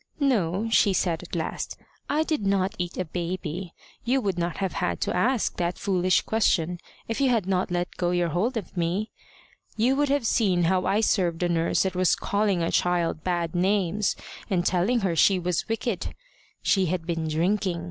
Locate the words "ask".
5.15-5.57